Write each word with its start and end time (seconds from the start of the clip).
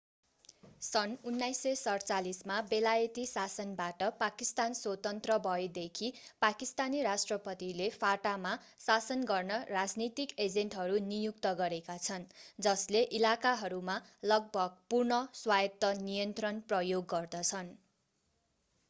सन् 0.83 1.11
1947 1.31 2.37
मा 2.51 2.55
बेलायती 2.69 3.25
शासनबाट 3.31 3.99
पाकिस्तान 4.21 4.77
स्वतन्त्र 4.77 5.35
भएदेखि 5.43 6.07
पाकिस्तानी 6.41 7.03
राष्ट्रपतिले 7.03 7.89
fata 7.97 8.31
मा 8.45 8.53
शासन 8.85 9.21
गर्न 9.27 9.59
राजनीतिक 9.71 10.33
एजेन्टहरू 10.41 10.97
नियुक्त 11.07 11.51
गरेका 11.59 11.97
छन् 12.01 12.25
जसले 12.59 13.03
इलाकाहरूमा 13.19 13.99
लगभग 14.27 14.81
पूर्ण 14.89 15.21
स्वायत्त 15.41 15.93
नियन्त्रण 16.01 16.63
प्रयोग 16.67 17.07
गर्दछन् 17.13 17.71